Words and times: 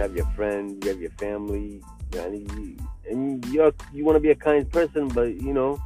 have 0.00 0.16
your 0.16 0.26
friends, 0.36 0.82
you 0.82 0.90
have 0.90 1.00
your 1.00 1.10
family, 1.12 1.82
and 2.16 2.80
and 3.08 3.44
you 3.46 3.72
you 3.92 4.04
want 4.04 4.16
to 4.16 4.20
be 4.20 4.30
a 4.30 4.34
kind 4.34 4.70
person, 4.70 5.08
but 5.08 5.34
you 5.40 5.52
know 5.52 5.78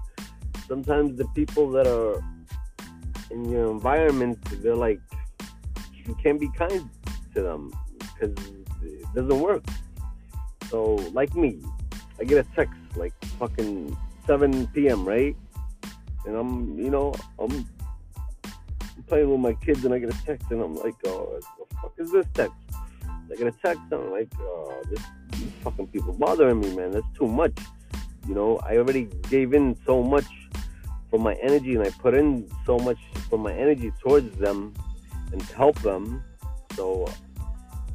sometimes 0.69 1.19
the 1.19 1.27
people 1.35 1.71
that 1.71 1.87
are 1.87 2.23
in 3.31 3.49
your 3.51 3.71
environment, 3.71 4.39
they're 4.63 4.77
like 4.77 5.01
you 6.07 6.17
can't 6.23 6.41
be 6.41 6.49
kind 6.51 6.89
to 7.35 7.43
them 7.43 7.73
because 7.99 8.35
it 8.83 9.07
doesn't 9.15 9.41
work. 9.41 9.65
So 10.71 10.95
like 11.13 11.35
me, 11.35 11.63
I 12.21 12.25
get 12.25 12.39
a 12.39 12.49
text 12.55 12.79
like 12.97 13.15
fucking 13.39 13.97
7 14.27 14.67
p.m. 14.69 15.05
right, 15.05 15.37
and 16.27 16.37
I'm 16.37 16.79
you 16.79 16.91
know 16.91 17.15
I'm 17.39 17.67
playing 19.09 19.31
with 19.31 19.41
my 19.41 19.55
kids 19.55 19.85
and 19.85 19.93
I 19.93 19.99
get 19.99 20.15
a 20.15 20.25
text 20.25 20.51
and 20.51 20.63
I'm 20.63 20.77
like, 20.77 20.95
oh, 21.07 21.41
what 21.59 21.69
the 21.69 21.77
fuck 21.77 21.93
is 21.99 22.13
this 22.13 22.27
text? 22.33 22.64
I 23.31 23.37
get 23.37 23.47
a 23.47 23.53
text 23.53 23.83
I'm 23.93 24.11
like, 24.11 24.29
oh, 24.41 24.83
this 24.91 25.03
these 25.33 25.51
fucking 25.63 25.89
people 25.89 26.13
bothering 26.13 26.61
me, 26.61 26.75
man. 26.77 26.91
That's 26.93 27.07
too 27.19 27.27
much. 27.27 27.57
You 28.29 28.35
know, 28.35 28.59
I 28.59 28.77
already 28.77 29.09
gave 29.29 29.55
in 29.55 29.77
so 29.85 30.03
much 30.03 30.27
for 31.11 31.19
my 31.19 31.35
energy 31.35 31.75
and 31.75 31.85
I 31.85 31.91
put 31.91 32.15
in 32.15 32.49
so 32.65 32.79
much 32.79 32.99
for 33.29 33.39
my 33.39 33.53
energy 33.53 33.93
towards 34.03 34.37
them 34.39 34.75
and 35.33 35.43
help 35.43 35.79
them. 35.81 36.23
So, 36.75 37.07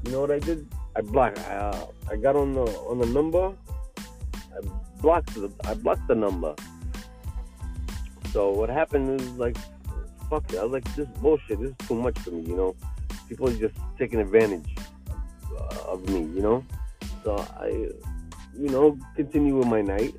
you 0.06 0.12
know 0.12 0.22
what 0.22 0.32
I 0.32 0.40
did? 0.40 0.68
I 0.96 1.02
blocked. 1.02 1.40
Uh, 1.40 1.86
I 2.10 2.18
got 2.18 2.36
on 2.36 2.54
the 2.54 2.66
on 2.92 3.00
the 3.00 3.08
number. 3.08 3.54
I 3.98 4.60
blocked 5.02 5.34
the 5.36 5.52
I 5.66 5.74
blocked 5.74 6.08
the 6.08 6.16
number. 6.16 6.56
So 8.32 8.52
what 8.52 8.70
happened 8.70 9.22
is 9.22 9.28
like, 9.34 9.58
fuck 10.30 10.52
it. 10.54 10.60
I 10.60 10.64
was 10.64 10.72
like, 10.72 10.96
this 10.96 11.08
bullshit. 11.22 11.60
This 11.60 11.72
is 11.72 11.88
too 11.88 11.96
much 11.96 12.18
for 12.20 12.32
me. 12.32 12.42
You 12.42 12.56
know, 12.56 12.76
people 13.28 13.48
are 13.50 13.54
just 13.54 13.76
taking 13.98 14.20
advantage 14.20 14.79
of 15.88 16.08
me. 16.10 16.22
You 16.36 16.42
know. 16.42 16.66
So 17.24 17.36
I, 17.60 17.68
you 18.58 18.70
know, 18.70 18.98
continue 19.16 19.58
with 19.58 19.68
my 19.68 19.82
night. 19.82 20.16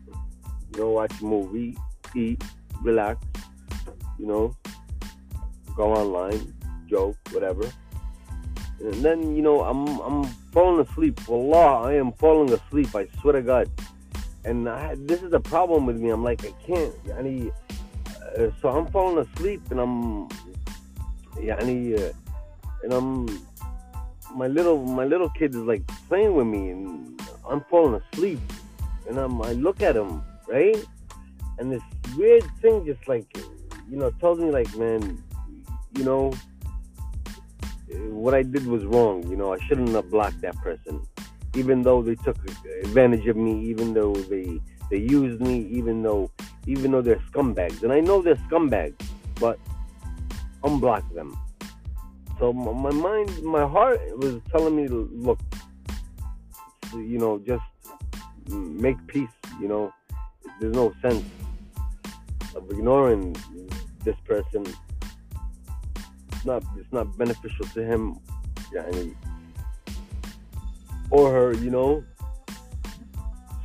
You 0.72 0.80
know, 0.80 0.91
watch 0.91 1.12
a 1.20 1.24
movie, 1.24 1.77
eat, 2.14 2.42
relax. 2.82 3.24
You 4.19 4.27
know, 4.27 4.56
go 5.74 5.92
online, 5.94 6.55
joke, 6.88 7.16
whatever. 7.32 7.70
And 8.80 8.94
then 9.05 9.36
you 9.36 9.42
know, 9.42 9.62
I'm 9.62 9.86
I'm 10.00 10.24
falling 10.52 10.86
asleep. 10.86 11.20
Allah, 11.28 11.82
I 11.82 11.94
am 11.94 12.12
falling 12.12 12.52
asleep. 12.52 12.94
I 12.94 13.06
swear 13.20 13.34
to 13.34 13.42
God. 13.42 13.70
And 14.44 14.69
I, 14.69 14.94
this 14.97 15.22
is 15.22 15.30
the 15.30 15.41
problem 15.41 15.84
with 15.84 15.98
me. 15.98 16.08
I'm 16.08 16.25
like, 16.25 16.44
I 16.47 16.52
can't. 16.64 16.94
Uh, 17.08 18.50
so 18.62 18.69
I'm 18.70 18.86
falling 18.86 19.27
asleep, 19.27 19.60
and 19.70 19.80
I'm, 19.80 20.28
yani, 21.36 22.00
uh, 22.00 22.12
and 22.82 22.92
I'm 22.92 23.27
my 24.34 24.47
little 24.47 24.84
my 24.84 25.05
little 25.05 25.28
kid 25.31 25.55
is 25.55 25.62
like 25.62 25.86
playing 26.09 26.34
with 26.34 26.47
me 26.47 26.70
and 26.70 27.20
I'm 27.48 27.62
falling 27.70 28.00
asleep. 28.12 28.41
And 29.09 29.19
I'm 29.19 29.41
I 29.42 29.53
look 29.53 29.83
at 29.83 29.97
him 29.97 30.22
right? 30.48 30.84
And 31.59 31.72
this 31.72 31.83
weird 32.17 32.45
thing 32.61 32.84
just 32.87 33.06
like 33.09 33.27
you 33.89 33.97
know 33.97 34.11
tells 34.20 34.39
me 34.39 34.50
like 34.50 34.75
man 34.77 35.22
you 35.97 36.05
know 36.05 36.33
what 38.09 38.34
I 38.34 38.42
did 38.42 38.67
was 38.67 38.84
wrong. 38.84 39.28
You 39.28 39.37
know 39.37 39.53
I 39.53 39.59
shouldn't 39.67 39.91
have 39.91 40.11
blocked 40.11 40.41
that 40.42 40.56
person. 40.56 41.03
Even 41.56 41.83
though 41.83 42.00
they 42.00 42.15
took 42.15 42.37
advantage 42.84 43.27
of 43.27 43.37
me 43.37 43.65
even 43.65 43.94
though 43.94 44.15
they 44.15 44.61
they 44.91 44.98
used 44.98 45.41
me 45.41 45.67
even 45.70 46.03
though 46.03 46.31
even 46.67 46.92
though 46.92 47.03
they're 47.03 47.22
scumbags. 47.33 47.83
And 47.83 47.92
I 47.92 48.00
know 48.00 48.22
they're 48.22 48.37
scumbags 48.48 48.94
but 49.41 49.59
unblock 50.62 51.12
them 51.15 51.37
so 52.41 52.55
my 52.55 52.91
mind, 52.91 53.42
my 53.42 53.66
heart 53.66 54.00
was 54.16 54.41
telling 54.50 54.74
me 54.74 54.88
look, 54.88 55.38
you 56.94 57.19
know, 57.19 57.38
just 57.47 57.62
make 58.48 58.97
peace. 59.06 59.28
You 59.60 59.69
know, 59.69 59.92
there's 60.59 60.75
no 60.75 60.94
sense 61.03 61.22
of 62.56 62.70
ignoring 62.70 63.37
this 64.04 64.16
person. 64.26 64.65
It's 66.32 66.47
not, 66.47 66.65
it's 66.78 66.91
not 66.92 67.16
beneficial 67.19 67.66
to 67.75 67.84
him, 67.84 68.19
yani, 68.72 69.15
or 71.10 71.31
her. 71.31 71.53
You 71.53 71.70
know. 71.70 72.04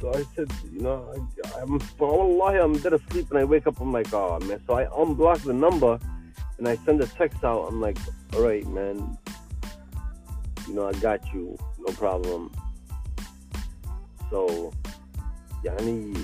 So 0.01 0.13
I 0.13 0.25
said, 0.35 0.51
you 0.73 0.81
know, 0.81 1.15
I, 1.15 1.61
I'm, 1.61 1.79
Allah, 2.01 2.61
I'm 2.61 2.77
dead 2.79 2.91
asleep, 2.91 3.27
and 3.29 3.39
I 3.39 3.45
wake 3.45 3.67
up. 3.67 3.79
I'm 3.79 3.93
like, 3.93 4.13
oh 4.13 4.37
man. 4.41 4.59
So 4.67 4.73
I 4.73 4.85
unblock 4.87 5.45
the 5.45 5.53
number, 5.53 5.97
and 6.57 6.67
I 6.67 6.75
send 6.85 7.01
a 7.01 7.07
text 7.07 7.41
out. 7.45 7.69
I'm 7.69 7.79
like, 7.79 7.97
all 8.35 8.41
right, 8.41 8.65
man. 8.67 9.17
You 10.67 10.73
know, 10.73 10.87
I 10.87 10.93
got 10.93 11.21
you. 11.33 11.57
No 11.79 11.93
problem. 11.93 12.51
So, 14.29 14.73
yeah, 15.63 15.75
I 15.79 15.83
need 15.83 16.17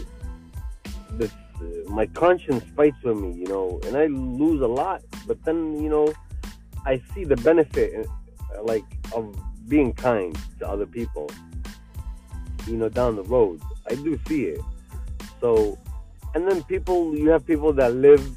this. 1.12 1.32
Uh, 1.56 1.90
my 1.90 2.08
conscience 2.08 2.64
fights 2.76 2.98
with 3.04 3.18
me, 3.18 3.34
you 3.34 3.48
know, 3.48 3.80
and 3.86 3.96
I 3.96 4.08
lose 4.08 4.62
a 4.62 4.68
lot. 4.68 5.02
But 5.26 5.44
then, 5.46 5.82
you 5.82 5.90
know, 5.90 6.12
I 6.86 7.02
see 7.14 7.24
the 7.24 7.38
benefit, 7.38 8.08
uh, 8.58 8.64
like, 8.64 8.84
of 9.16 9.34
being 9.70 9.94
kind 9.94 10.38
to 10.60 10.68
other 10.68 10.86
people. 10.86 11.30
You 12.68 12.78
know, 12.78 12.90
down 12.90 13.16
the 13.16 13.24
road, 13.24 13.62
I 13.90 13.96
do 13.96 14.20
see 14.28 14.46
it. 14.46 14.62
So, 15.40 15.78
and 16.36 16.48
then 16.48 16.64
people, 16.64 17.16
you 17.16 17.30
have 17.30 17.46
people 17.46 17.72
that 17.74 17.94
live 17.94 18.36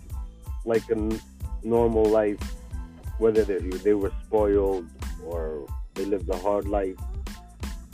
like 0.64 0.88
a 0.90 1.18
normal 1.62 2.04
life 2.04 2.53
whether 3.18 3.44
they, 3.44 3.58
they 3.58 3.94
were 3.94 4.12
spoiled 4.24 4.88
or 5.24 5.66
they 5.94 6.04
lived 6.04 6.28
a 6.28 6.36
hard 6.38 6.66
life, 6.68 6.96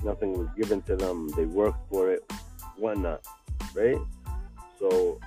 nothing 0.03 0.33
was 0.33 0.49
given 0.57 0.83
to 0.83 0.97
them, 0.97 1.29
they 1.37 1.45
worked 1.45 1.89
for 1.89 2.11
it, 2.11 2.23
whatnot, 2.77 3.25
right? 3.75 3.99
So 4.79 5.21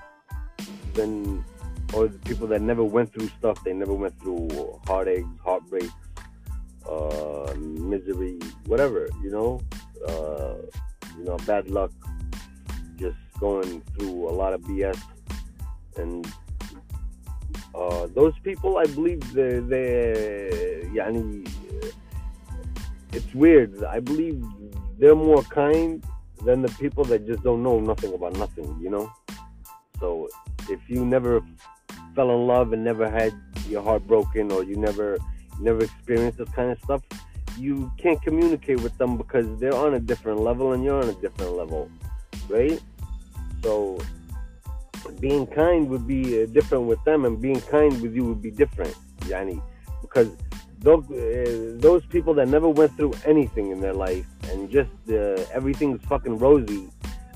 then, 0.94 1.44
or 1.92 2.08
the 2.08 2.18
people 2.20 2.46
that 2.48 2.60
never 2.60 2.82
went 2.82 3.12
through 3.12 3.28
stuff, 3.38 3.62
they 3.64 3.72
never 3.72 3.94
went 3.94 4.18
through 4.20 4.80
heartaches, 4.86 5.26
heartbreaks, 5.44 5.92
uh, 6.88 7.54
misery, 7.56 8.38
whatever, 8.66 9.08
you 9.22 9.30
know, 9.30 9.60
uh, 10.08 10.56
you 11.16 11.24
know, 11.24 11.36
bad 11.46 11.70
luck, 11.70 11.92
just 12.96 13.16
going 13.38 13.80
through 13.96 14.28
a 14.28 14.32
lot 14.32 14.52
of 14.52 14.60
BS 14.62 15.00
and 15.96 16.26
uh, 17.74 18.06
those 18.14 18.34
people, 18.42 18.78
I 18.78 18.84
believe, 18.86 19.20
they, 19.32 19.58
they 19.58 20.88
yani, 20.92 21.48
it's 23.12 23.34
weird. 23.34 23.82
I 23.84 24.00
believe 24.00 24.44
they're 24.98 25.14
more 25.14 25.42
kind 25.42 26.04
than 26.44 26.62
the 26.62 26.68
people 26.80 27.04
that 27.04 27.26
just 27.26 27.42
don't 27.42 27.62
know 27.62 27.80
nothing 27.80 28.12
about 28.14 28.36
nothing, 28.36 28.78
you 28.80 28.90
know? 28.90 29.10
So 29.98 30.28
if 30.68 30.80
you 30.88 31.04
never 31.04 31.42
fell 32.14 32.30
in 32.30 32.46
love 32.46 32.72
and 32.72 32.84
never 32.84 33.10
had 33.10 33.32
your 33.68 33.82
heart 33.82 34.06
broken 34.06 34.52
or 34.52 34.62
you 34.62 34.76
never 34.76 35.18
never 35.60 35.84
experienced 35.84 36.38
this 36.38 36.48
kind 36.50 36.70
of 36.70 36.78
stuff, 36.82 37.02
you 37.58 37.90
can't 37.98 38.20
communicate 38.22 38.80
with 38.80 38.96
them 38.98 39.16
because 39.16 39.46
they're 39.58 39.74
on 39.74 39.94
a 39.94 40.00
different 40.00 40.40
level 40.40 40.72
and 40.72 40.84
you're 40.84 41.00
on 41.00 41.08
a 41.08 41.14
different 41.14 41.52
level, 41.52 41.90
right? 42.48 42.80
So 43.62 43.98
being 45.20 45.46
kind 45.46 45.88
would 45.88 46.06
be 46.06 46.42
uh, 46.42 46.46
different 46.46 46.84
with 46.84 47.02
them, 47.04 47.24
and 47.24 47.40
being 47.40 47.60
kind 47.62 48.00
with 48.02 48.14
you 48.14 48.24
would 48.24 48.42
be 48.42 48.50
different, 48.50 48.94
yani, 49.20 49.62
because 50.00 50.30
those, 50.80 51.04
uh, 51.10 51.76
those 51.80 52.04
people 52.06 52.34
that 52.34 52.48
never 52.48 52.68
went 52.68 52.94
through 52.96 53.14
anything 53.24 53.70
in 53.70 53.80
their 53.80 53.94
life 53.94 54.26
and 54.50 54.70
just 54.70 54.90
uh, 55.08 55.42
everything's 55.52 56.02
fucking 56.04 56.38
rosy, 56.38 56.88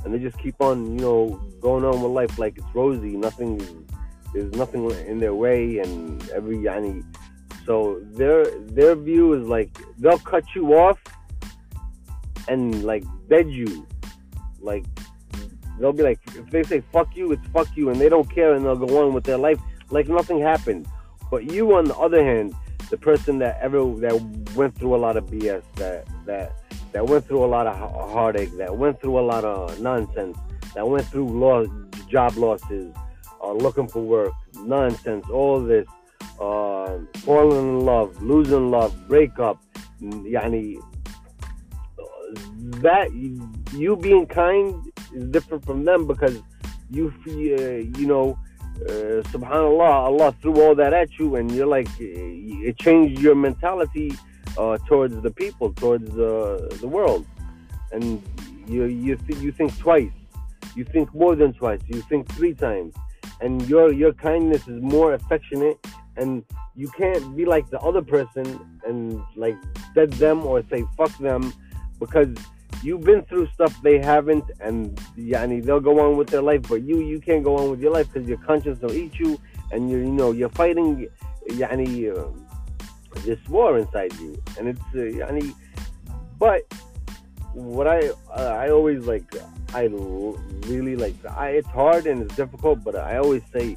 and 0.04 0.12
they 0.12 0.18
just 0.18 0.38
keep 0.38 0.60
on, 0.60 0.98
you 0.98 1.00
know, 1.00 1.40
going 1.60 1.84
on 1.84 2.02
with 2.02 2.12
life 2.12 2.38
like 2.38 2.58
it's 2.58 2.74
rosy. 2.74 3.16
Nothing, 3.16 3.58
there's 4.32 4.52
nothing 4.52 4.90
in 4.90 5.18
their 5.18 5.34
way, 5.34 5.78
and 5.78 6.28
every 6.30 6.56
yani. 6.58 7.04
So 7.64 8.00
their 8.12 8.44
their 8.60 8.94
view 8.94 9.34
is 9.34 9.46
like 9.48 9.76
they'll 9.98 10.18
cut 10.18 10.44
you 10.54 10.74
off 10.74 10.98
and 12.48 12.84
like 12.84 13.04
bed 13.28 13.50
you, 13.50 13.86
like 14.60 14.84
They'll 15.80 15.92
be 15.92 16.02
like, 16.02 16.20
if 16.34 16.50
they 16.50 16.62
say 16.62 16.82
fuck 16.92 17.14
you, 17.16 17.32
it's 17.32 17.46
fuck 17.48 17.68
you, 17.76 17.90
and 17.90 18.00
they 18.00 18.08
don't 18.08 18.28
care, 18.28 18.54
and 18.54 18.64
they'll 18.64 18.76
go 18.76 19.06
on 19.06 19.14
with 19.14 19.24
their 19.24 19.38
life 19.38 19.60
like 19.90 20.08
nothing 20.08 20.40
happened. 20.40 20.86
But 21.30 21.44
you, 21.44 21.74
on 21.74 21.84
the 21.84 21.96
other 21.96 22.24
hand, 22.24 22.54
the 22.90 22.96
person 22.96 23.38
that 23.38 23.58
ever 23.60 23.78
that 23.96 24.20
went 24.56 24.74
through 24.76 24.94
a 24.94 24.98
lot 24.98 25.16
of 25.16 25.26
BS, 25.26 25.62
that 25.76 26.06
that 26.26 26.52
that 26.92 27.06
went 27.06 27.26
through 27.26 27.44
a 27.44 27.46
lot 27.46 27.66
of 27.66 27.76
heartache, 27.76 28.56
that 28.56 28.76
went 28.76 29.00
through 29.00 29.18
a 29.18 29.22
lot 29.22 29.44
of 29.44 29.80
nonsense, 29.80 30.38
that 30.74 30.88
went 30.88 31.06
through 31.06 31.28
loss, 31.28 31.68
job 32.08 32.36
losses, 32.36 32.94
uh, 33.42 33.52
looking 33.52 33.88
for 33.88 34.00
work, 34.00 34.32
nonsense, 34.56 35.28
all 35.30 35.60
this, 35.60 35.86
uh, 36.40 36.98
falling 37.16 37.58
in 37.58 37.80
love, 37.84 38.22
losing 38.22 38.70
love, 38.70 38.94
breakup, 39.06 39.62
yani, 40.00 40.80
that 42.80 43.12
you 43.12 43.96
being 43.96 44.26
kind 44.26 44.87
is 45.14 45.24
different 45.30 45.64
from 45.64 45.84
them 45.84 46.06
because 46.06 46.40
you 46.90 47.10
feel, 47.22 47.80
you 47.98 48.06
know, 48.06 48.38
uh, 48.86 49.22
subhanallah, 49.32 49.94
Allah 50.08 50.34
threw 50.40 50.62
all 50.62 50.74
that 50.74 50.92
at 50.92 51.18
you, 51.18 51.36
and 51.36 51.50
you're 51.50 51.66
like, 51.66 51.88
it 51.98 52.78
changed 52.78 53.20
your 53.20 53.34
mentality 53.34 54.12
uh, 54.56 54.78
towards 54.86 55.20
the 55.20 55.30
people, 55.30 55.72
towards 55.74 56.10
uh, 56.18 56.68
the 56.80 56.86
world, 56.86 57.26
and 57.92 58.22
you 58.66 58.84
you 58.84 59.16
th- 59.16 59.40
you 59.40 59.50
think 59.50 59.76
twice, 59.78 60.12
you 60.76 60.84
think 60.84 61.12
more 61.14 61.34
than 61.34 61.52
twice, 61.52 61.80
you 61.88 62.00
think 62.02 62.32
three 62.34 62.54
times, 62.54 62.94
and 63.40 63.68
your 63.68 63.92
your 63.92 64.12
kindness 64.12 64.66
is 64.68 64.80
more 64.80 65.14
affectionate, 65.14 65.78
and 66.16 66.44
you 66.76 66.88
can't 66.88 67.36
be 67.36 67.44
like 67.44 67.68
the 67.70 67.80
other 67.80 68.02
person 68.02 68.46
and 68.86 69.20
like 69.36 69.56
dead 69.94 70.12
them 70.14 70.46
or 70.46 70.62
say 70.70 70.84
fuck 70.96 71.16
them 71.18 71.52
because 71.98 72.32
you've 72.82 73.02
been 73.02 73.22
through 73.22 73.46
stuff 73.48 73.74
they 73.82 73.98
haven't 73.98 74.44
and 74.60 74.96
yani 75.16 75.64
they'll 75.64 75.80
go 75.80 75.98
on 76.00 76.16
with 76.16 76.28
their 76.28 76.42
life 76.42 76.62
but 76.68 76.82
you 76.82 77.00
you 77.00 77.20
can't 77.20 77.42
go 77.42 77.56
on 77.56 77.70
with 77.70 77.80
your 77.80 77.92
life 77.92 78.10
because 78.12 78.28
your 78.28 78.38
conscience 78.38 78.80
will 78.80 78.92
eat 78.92 79.18
you 79.18 79.38
and 79.72 79.90
you 79.90 79.98
you 79.98 80.12
know 80.12 80.32
you're 80.32 80.48
fighting 80.50 81.08
yani 81.48 82.10
uh, 82.16 82.28
this 83.24 83.38
war 83.48 83.78
inside 83.78 84.12
you 84.20 84.40
and 84.58 84.68
it's 84.68 84.80
uh, 84.94 84.98
yani 84.98 85.54
but 86.38 86.62
what 87.52 87.88
I 87.88 88.10
uh, 88.30 88.56
I 88.64 88.70
always 88.70 89.06
like 89.06 89.34
I 89.74 89.84
really 90.68 90.96
like 90.96 91.16
I 91.26 91.50
it's 91.50 91.68
hard 91.68 92.06
and 92.06 92.22
it's 92.22 92.36
difficult 92.36 92.84
but 92.84 92.94
I 92.94 93.18
always 93.18 93.42
say 93.52 93.76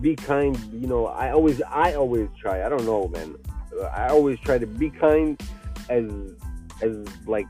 be 0.00 0.16
kind 0.16 0.56
you 0.72 0.88
know 0.88 1.06
I 1.06 1.30
always 1.30 1.62
I 1.62 1.94
always 1.94 2.28
try 2.40 2.66
I 2.66 2.68
don't 2.68 2.84
know 2.84 3.08
man 3.08 3.36
I 3.92 4.08
always 4.08 4.38
try 4.40 4.58
to 4.58 4.66
be 4.66 4.90
kind 4.90 5.40
as 5.88 6.10
as 6.82 6.96
like 7.26 7.46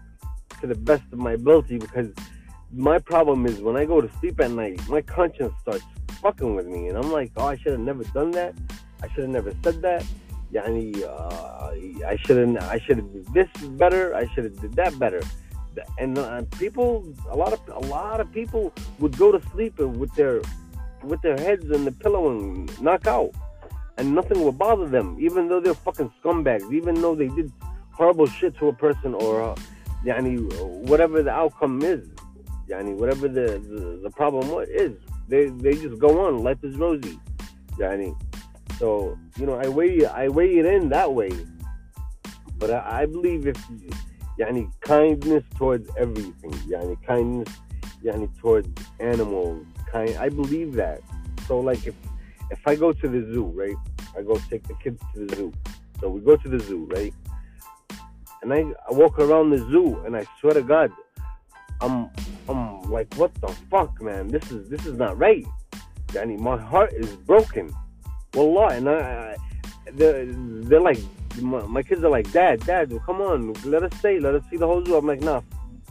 to 0.63 0.67
the 0.69 0.75
best 0.75 1.03
of 1.13 1.19
my 1.19 1.33
ability 1.33 1.77
because 1.79 2.09
my 2.73 2.99
problem 2.99 3.45
is 3.45 3.61
when 3.61 3.77
I 3.77 3.85
go 3.85 4.01
to 4.01 4.11
sleep 4.19 4.41
at 4.41 4.51
night, 4.51 4.81
my 4.89 5.03
conscience 5.03 5.53
starts 5.61 5.85
fucking 6.23 6.55
with 6.55 6.67
me, 6.67 6.89
and 6.89 6.97
I'm 6.97 7.13
like, 7.13 7.33
oh, 7.37 7.47
I 7.47 7.57
should 7.57 7.73
have 7.73 7.81
never 7.81 8.05
done 8.05 8.31
that. 8.31 8.55
I 9.03 9.09
should 9.09 9.25
have 9.25 9.31
never 9.31 9.53
said 9.63 9.83
that. 9.83 10.05
Uh, 10.55 11.73
I 12.07 12.17
shouldn't. 12.25 12.59
I 12.63 12.79
should 12.79 12.99
have 12.99 13.13
did 13.13 13.27
this 13.35 13.49
better. 13.71 14.15
I 14.15 14.27
should 14.33 14.45
have 14.45 14.61
did 14.61 14.75
that 14.75 14.99
better. 14.99 15.21
And 15.99 16.19
uh, 16.19 16.43
people, 16.59 17.05
a 17.31 17.37
lot 17.37 17.53
of 17.53 17.61
a 17.69 17.87
lot 17.89 18.21
of 18.21 18.31
people 18.33 18.73
would 18.99 19.17
go 19.17 19.33
to 19.33 19.41
sleep 19.51 19.79
with 19.79 20.15
their 20.15 20.43
with 21.03 21.21
their 21.23 21.37
heads 21.39 21.71
in 21.71 21.85
the 21.85 21.93
pillow 21.93 22.31
and 22.31 22.81
knock 22.81 23.07
out, 23.07 23.33
and 23.97 24.15
nothing 24.15 24.45
would 24.45 24.59
bother 24.59 24.87
them, 24.87 25.17
even 25.19 25.49
though 25.49 25.61
they're 25.61 25.75
fucking 25.75 26.13
scumbags, 26.23 26.71
even 26.73 27.01
though 27.01 27.15
they 27.15 27.29
did 27.29 27.51
horrible 27.93 28.27
shit 28.27 28.57
to 28.59 28.69
a 28.69 28.73
person 28.73 29.15
or. 29.15 29.43
Uh, 29.43 29.57
yani, 30.05 30.39
whatever 30.89 31.23
the 31.23 31.31
outcome 31.31 31.83
is, 31.83 32.09
yani, 32.69 32.95
whatever 32.95 33.29
the, 33.29 33.59
the, 33.59 34.01
the 34.03 34.11
problem 34.11 34.65
is, 34.69 34.93
they, 35.29 35.47
they 35.47 35.75
just 35.75 35.99
go 35.99 36.27
on. 36.27 36.43
Life 36.43 36.59
is 36.63 36.77
rosy. 36.77 37.19
Yani. 37.79 38.15
So, 38.79 39.19
you 39.39 39.47
know, 39.47 39.55
I 39.55 39.69
weigh, 39.69 40.05
I 40.07 40.29
weigh 40.29 40.59
it 40.59 40.67
in 40.67 40.89
that 40.91 41.13
way. 41.13 41.31
But 42.59 42.71
I, 42.71 43.03
I 43.03 43.07
believe 43.07 43.47
if, 43.47 43.57
yani, 44.39 44.71
kindness 44.81 45.45
towards 45.57 45.89
everything, 45.97 46.53
yani, 46.69 46.97
kindness, 47.07 47.55
yani, 48.05 48.29
towards 48.41 48.69
animals, 49.01 49.65
kind, 49.91 50.17
I 50.17 50.29
believe 50.29 50.75
that. 50.75 51.01
So, 51.47 51.61
like, 51.61 51.87
if, 51.87 51.95
if 52.51 52.61
I 52.67 52.75
go 52.75 52.93
to 52.93 53.09
the 53.09 53.33
zoo, 53.33 53.45
right, 53.55 53.77
I 54.17 54.23
go 54.23 54.37
take 54.51 54.67
the 54.67 54.75
kids 54.75 55.01
to 55.15 55.27
the 55.27 55.37
zoo. 55.37 55.53
So 56.01 56.09
we 56.11 56.21
go 56.21 56.37
to 56.37 56.49
the 56.49 56.59
zoo, 56.59 56.89
right? 56.91 57.15
And 58.43 58.53
I, 58.53 58.61
I 58.89 58.93
walk 58.93 59.19
around 59.19 59.51
the 59.51 59.59
zoo 59.59 60.03
and 60.05 60.17
I 60.17 60.27
swear 60.41 60.55
to 60.55 60.63
God, 60.63 60.91
I'm 61.81 62.11
I'm 62.49 62.83
like, 62.91 63.13
what 63.15 63.35
the 63.41 63.49
fuck, 63.71 64.01
man? 64.03 64.29
This 64.29 64.51
is 64.51 64.69
this 64.69 64.85
is 64.87 64.99
not 64.99 65.19
right. 65.19 65.47
Danny, 66.09 66.37
my 66.37 66.59
heart 66.59 66.93
is 66.93 67.17
broken. 67.17 67.73
Wallah, 68.35 68.75
and 68.75 68.89
I, 68.89 68.95
I 68.95 69.37
they're, 69.93 70.27
they're 70.27 70.81
like, 70.81 70.99
my, 71.41 71.63
my, 71.63 71.83
kids 71.83 72.05
are 72.05 72.11
like, 72.11 72.31
Dad, 72.33 72.61
Dad, 72.61 72.93
come 73.07 73.21
on, 73.21 73.53
let 73.65 73.83
us 73.83 73.93
stay, 73.99 74.21
let 74.21 74.35
us 74.35 74.43
see 74.51 74.57
the 74.57 74.67
whole 74.67 74.85
zoo. 74.85 74.97
I'm 74.97 75.07
like, 75.07 75.21
nah, 75.21 75.41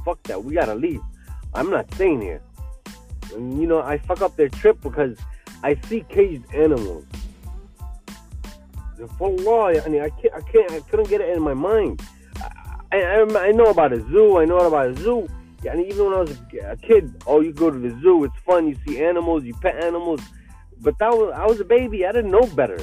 fuck 0.05 0.21
that, 0.23 0.43
we 0.43 0.53
gotta 0.53 0.75
leave. 0.75 1.01
I'm 1.53 1.69
not 1.69 1.91
staying 1.95 2.21
here. 2.21 2.41
And 3.33 3.59
you 3.59 3.67
know, 3.67 3.81
I 3.81 3.97
fuck 3.97 4.21
up 4.21 4.35
their 4.35 4.49
trip 4.49 4.81
because 4.81 5.17
I 5.63 5.75
see 5.87 6.05
caged 6.09 6.45
animals. 6.53 7.05
Wallah, 9.19 9.81
I 9.83 9.89
mean, 9.89 10.01
I 10.01 10.09
can't, 10.09 10.33
I 10.33 10.41
can't, 10.41 10.71
I 10.71 10.79
couldn't 10.81 11.09
get 11.09 11.21
it 11.21 11.35
in 11.35 11.41
my 11.41 11.55
mind. 11.55 12.01
I, 12.91 13.25
I, 13.37 13.51
know 13.51 13.65
about 13.65 13.93
a 13.93 14.01
zoo. 14.01 14.37
I 14.37 14.45
know 14.45 14.57
about 14.57 14.89
a 14.89 14.95
zoo. 14.95 15.27
And 15.69 15.85
even 15.85 16.05
when 16.05 16.13
I 16.13 16.21
was 16.21 16.31
a 16.31 16.77
kid, 16.77 17.23
oh, 17.27 17.41
you 17.41 17.53
go 17.53 17.69
to 17.69 17.77
the 17.77 17.91
zoo. 18.01 18.23
It's 18.23 18.37
fun. 18.45 18.67
You 18.67 18.77
see 18.85 19.01
animals. 19.03 19.43
You 19.43 19.53
pet 19.55 19.81
animals. 19.83 20.21
But 20.79 20.97
that 20.99 21.11
was 21.11 21.31
I 21.35 21.45
was 21.45 21.59
a 21.59 21.65
baby. 21.65 22.05
I 22.05 22.11
didn't 22.11 22.31
know 22.31 22.47
better, 22.47 22.79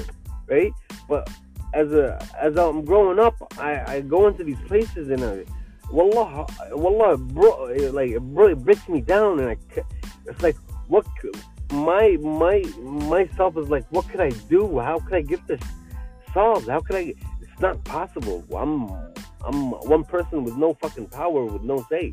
right? 0.47 0.73
But 1.09 1.29
as 1.75 1.93
a 1.93 2.25
as 2.41 2.57
I'm 2.57 2.85
growing 2.85 3.19
up, 3.19 3.35
I, 3.59 3.97
I 3.97 4.01
go 4.01 4.29
into 4.29 4.45
these 4.45 4.61
places 4.67 5.11
and 5.11 5.23
I, 5.23 5.45
wallah, 5.91 6.47
wallah, 6.71 7.17
bro, 7.17 7.65
like 7.93 8.11
it 8.11 8.23
really 8.23 8.55
breaks 8.55 8.89
me 8.89 9.01
down, 9.01 9.41
and 9.41 9.51
I, 9.51 9.57
it's 10.27 10.43
like 10.43 10.57
what 10.87 11.07
my 11.73 12.17
my 12.21 12.63
myself 12.81 13.57
is 13.57 13.69
like, 13.69 13.85
what 13.91 14.09
could 14.09 14.21
I 14.21 14.31
do? 14.49 14.79
How 14.79 14.99
could 15.01 15.15
I 15.15 15.23
get 15.23 15.47
this 15.47 15.61
solved? 16.33 16.69
How 16.69 16.81
could 16.81 16.97
I? 16.97 17.15
It's 17.43 17.61
not 17.61 17.83
possible. 17.85 18.45
I'm 18.55 18.89
I'm 19.44 19.72
one 19.72 20.04
person 20.04 20.44
with 20.44 20.56
no 20.56 20.74
fucking 20.76 21.08
power, 21.08 21.44
with 21.46 21.64
no 21.64 21.86
say. 21.90 22.12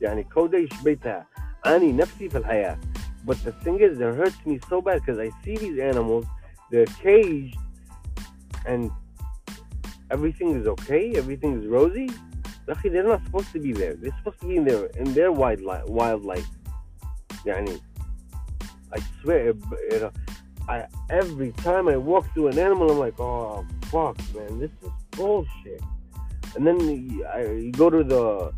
يعني 0.00 0.24
كوديش 0.24 0.82
بيتها 0.84 1.26
أني 1.66 1.92
نفسي 1.92 2.28
في 2.28 2.38
الحياة. 2.38 2.78
But 3.26 3.36
the 3.44 3.52
thing 3.52 3.80
is, 3.80 4.00
it 4.00 4.14
hurts 4.14 4.46
me 4.46 4.60
so 4.68 4.80
bad 4.80 5.00
because 5.00 5.18
I 5.18 5.30
see 5.44 5.56
these 5.56 5.78
animals, 5.78 6.24
they're 6.70 6.86
caged, 6.86 7.58
and 8.66 8.90
everything 10.10 10.58
is 10.58 10.66
okay, 10.66 11.12
everything 11.16 11.60
is 11.60 11.66
rosy. 11.66 12.08
Luckily, 12.66 12.90
they're 12.94 13.02
not 13.02 13.22
supposed 13.24 13.52
to 13.52 13.60
be 13.60 13.72
there. 13.72 13.94
They're 13.94 14.16
supposed 14.18 14.40
to 14.40 14.46
be 14.46 14.56
in 14.56 14.64
their 14.64 14.86
in 15.00 15.12
their 15.12 15.32
wildlife. 15.32 15.86
Wildlife. 15.86 16.48
يعني, 17.44 17.80
I 18.92 18.98
swear, 19.20 19.54
you 19.90 20.00
know, 20.00 20.12
I, 20.68 20.86
every 21.10 21.52
time 21.52 21.88
I 21.88 21.96
walk 21.96 22.32
through 22.32 22.48
an 22.48 22.58
animal, 22.58 22.90
I'm 22.90 22.98
like, 22.98 23.18
oh 23.18 23.66
fuck, 23.90 24.16
man, 24.34 24.58
this 24.58 24.70
is 24.82 24.90
bullshit 25.10 25.82
and 26.55 26.65
then 26.65 26.79
you 26.79 27.71
go 27.71 27.89
to 27.89 28.03
the, 28.03 28.53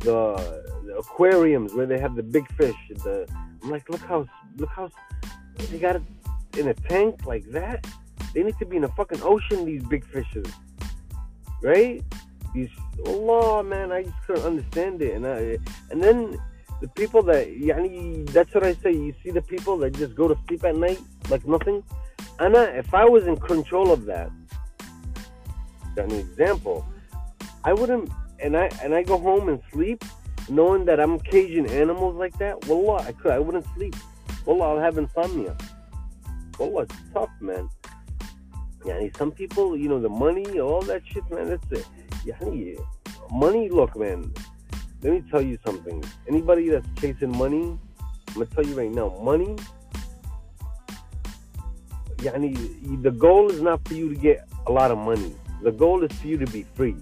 the, 0.00 0.62
the 0.86 0.96
aquariums 0.98 1.74
where 1.74 1.86
they 1.86 1.98
have 1.98 2.16
the 2.16 2.22
big 2.22 2.50
fish. 2.56 2.76
The 2.88 3.26
I'm 3.62 3.70
like, 3.70 3.88
look 3.88 4.00
how 4.00 4.26
look 4.56 4.70
how 4.70 4.90
they 5.70 5.78
got 5.78 5.96
it 5.96 6.02
in 6.58 6.68
a 6.68 6.74
tank 6.74 7.26
like 7.26 7.44
that. 7.50 7.86
They 8.34 8.42
need 8.42 8.58
to 8.58 8.66
be 8.66 8.76
in 8.76 8.84
a 8.84 8.88
fucking 8.88 9.22
ocean. 9.22 9.64
These 9.64 9.84
big 9.84 10.04
fishes, 10.04 10.46
right? 11.62 12.02
These 12.54 12.70
Allah, 13.06 13.62
man, 13.62 13.92
I 13.92 14.04
just 14.04 14.16
couldn't 14.26 14.44
understand 14.44 15.02
it. 15.02 15.14
And 15.14 15.26
I, 15.26 15.58
and 15.90 16.02
then 16.02 16.38
the 16.80 16.88
people 16.88 17.22
that 17.24 17.48
yani, 17.48 18.28
that's 18.30 18.52
what 18.54 18.64
I 18.64 18.74
say. 18.74 18.92
You 18.92 19.14
see 19.22 19.30
the 19.30 19.42
people 19.42 19.76
that 19.78 19.94
just 19.94 20.14
go 20.14 20.28
to 20.28 20.36
sleep 20.48 20.64
at 20.64 20.76
night 20.76 21.00
like 21.30 21.46
nothing. 21.46 21.82
And 22.38 22.56
if 22.56 22.92
I 22.94 23.04
was 23.04 23.26
in 23.26 23.36
control 23.36 23.92
of 23.92 24.06
that, 24.06 24.30
an 25.96 26.10
example, 26.10 26.84
I 27.64 27.72
wouldn't, 27.72 28.10
and 28.40 28.56
I 28.56 28.70
and 28.82 28.94
I 28.94 29.02
go 29.04 29.18
home 29.18 29.48
and 29.48 29.60
sleep, 29.72 30.04
knowing 30.48 30.84
that 30.86 30.98
I'm 30.98 31.18
caging 31.20 31.68
animals 31.70 32.16
like 32.16 32.36
that. 32.38 32.66
Wallah, 32.66 33.02
I 33.02 33.12
could, 33.12 33.30
I 33.30 33.38
wouldn't 33.38 33.66
sleep. 33.76 33.94
Wallah, 34.44 34.74
I'll 34.74 34.80
have 34.80 34.98
insomnia. 34.98 35.56
Wallah, 36.58 36.82
it's 36.82 36.96
tough, 37.14 37.30
man. 37.40 37.68
Yeah, 38.84 39.00
some 39.16 39.30
people, 39.30 39.76
you 39.76 39.88
know, 39.88 40.00
the 40.00 40.08
money, 40.08 40.58
all 40.58 40.82
that 40.82 41.02
shit, 41.06 41.22
man. 41.30 41.50
That's 41.50 41.70
it. 41.70 41.86
Yeah, 42.24 42.34
money. 43.30 43.68
Look, 43.68 43.96
man. 43.96 44.32
Let 45.02 45.12
me 45.12 45.24
tell 45.30 45.42
you 45.42 45.56
something. 45.64 46.02
Anybody 46.28 46.68
that's 46.68 46.88
chasing 47.00 47.36
money, 47.36 47.78
I'm 48.00 48.34
gonna 48.34 48.46
tell 48.46 48.66
you 48.66 48.74
right 48.74 48.90
now, 48.90 49.16
money. 49.22 49.56
Yani, 52.16 53.02
the 53.02 53.10
goal 53.10 53.50
is 53.50 53.60
not 53.60 53.86
for 53.86 53.94
you 53.94 54.08
to 54.08 54.16
get 54.16 54.48
a 54.66 54.72
lot 54.72 54.90
of 54.90 54.98
money. 54.98 55.36
The 55.62 55.72
goal 55.72 56.02
is 56.02 56.12
for 56.18 56.26
you 56.26 56.38
to 56.38 56.46
be 56.46 56.64
free 56.74 56.96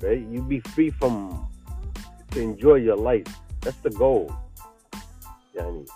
right? 0.00 0.20
You 0.20 0.42
be 0.42 0.60
free 0.60 0.90
from 0.90 1.48
to 2.32 2.40
enjoy 2.40 2.76
your 2.76 2.96
life. 2.96 3.26
That's 3.60 3.76
the 3.78 3.90
goal. 3.90 4.34
Yani. 5.54 5.88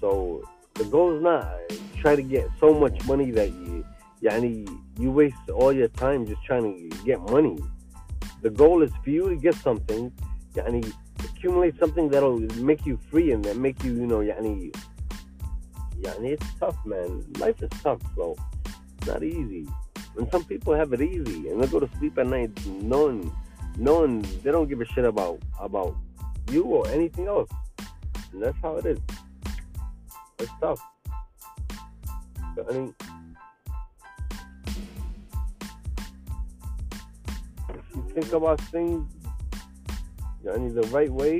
So 0.00 0.42
the 0.74 0.84
goal 0.84 1.16
is 1.16 1.22
not 1.22 1.48
try 1.96 2.14
to 2.14 2.22
get 2.22 2.48
so 2.60 2.72
much 2.72 3.04
money 3.06 3.30
that 3.32 3.48
you 3.48 3.84
yani, 4.22 4.66
you 4.98 5.10
waste 5.10 5.36
all 5.54 5.72
your 5.72 5.88
time 5.88 6.26
just 6.26 6.42
trying 6.44 6.90
to 6.90 6.96
get 7.04 7.20
money. 7.30 7.58
The 8.42 8.50
goal 8.50 8.82
is 8.82 8.90
for 9.02 9.10
you 9.10 9.28
to 9.28 9.36
get 9.36 9.54
something, 9.56 10.12
yani, 10.54 10.92
accumulate 11.20 11.78
something 11.78 12.08
that'll 12.08 12.38
make 12.62 12.86
you 12.86 12.98
free 13.10 13.32
and 13.32 13.44
that 13.44 13.56
make 13.56 13.82
you, 13.84 13.92
you 13.92 14.06
know, 14.06 14.18
yani, 14.18 14.74
yani, 16.00 16.32
it's 16.32 16.46
tough, 16.58 16.76
man. 16.84 17.24
Life 17.38 17.62
is 17.62 17.70
tough, 17.82 18.00
so 18.16 18.36
it's 18.98 19.06
not 19.06 19.22
easy. 19.22 19.66
And 20.18 20.28
some 20.32 20.44
people 20.44 20.74
have 20.74 20.92
it 20.92 21.00
easy 21.00 21.48
and 21.48 21.62
they 21.62 21.68
go 21.68 21.78
to 21.78 21.88
sleep 21.98 22.18
at 22.18 22.26
night 22.26 22.50
knowing 22.66 23.32
knowing 23.76 24.22
they 24.42 24.50
don't 24.50 24.68
give 24.68 24.80
a 24.80 24.84
shit 24.84 25.04
about 25.04 25.38
about 25.60 25.94
you 26.50 26.64
or 26.64 26.88
anything 26.88 27.28
else. 27.28 27.48
And 28.32 28.42
that's 28.42 28.58
how 28.60 28.76
it 28.78 28.86
is. 28.86 28.98
It's 30.40 30.50
tough. 30.60 30.80
I 32.68 32.72
mean 32.72 32.94
if 37.70 37.94
you 37.94 38.10
think 38.12 38.32
about 38.32 38.60
things, 38.72 39.06
I 40.52 40.58
need 40.58 40.74
the 40.74 40.88
right 40.88 41.10
way. 41.10 41.38